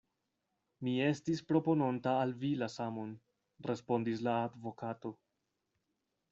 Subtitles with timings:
[0.87, 3.13] Mi estis propononta al vi la samon,
[3.71, 5.17] respondis la advokato.